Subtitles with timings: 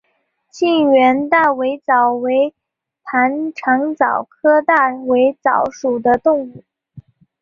[0.49, 2.55] 近缘大尾蚤为
[3.03, 6.63] 盘肠蚤科大尾蚤属的动物。